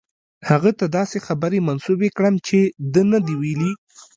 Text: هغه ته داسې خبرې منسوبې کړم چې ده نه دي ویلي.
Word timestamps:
هغه 0.49 0.71
ته 0.79 0.85
داسې 0.97 1.17
خبرې 1.27 1.59
منسوبې 1.67 2.09
کړم 2.17 2.35
چې 2.47 2.59
ده 2.93 3.01
نه 3.11 3.19
دي 3.25 3.35
ویلي. 3.41 3.71